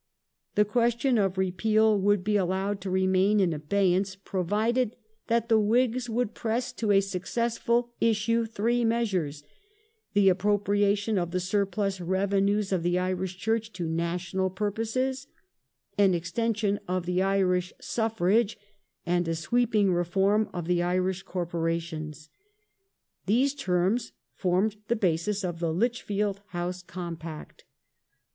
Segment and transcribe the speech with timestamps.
[0.55, 4.95] The question of repeal would be allowed to remain in abeyance, provided
[5.27, 9.43] that the Whigs \ would press to a successful issue three measures:
[10.13, 15.27] the appropriation of the surplus revenues of the Irish Church to national purposes;
[15.97, 18.57] 1 an extension of the Irish suffrage;
[19.05, 22.31] and a sweeping reform of the I Irish corporations.
[23.27, 27.65] These terms formed the basis of the ''Lich field House Compact".